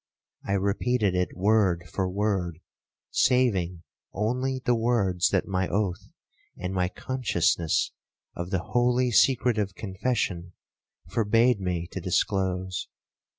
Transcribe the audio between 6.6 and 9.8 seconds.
my consciousness of the holy secret of